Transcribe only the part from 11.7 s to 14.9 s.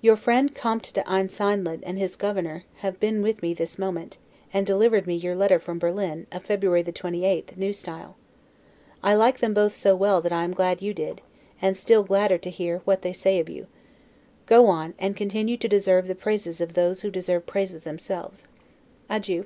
still gladder to hear what they say of you. Go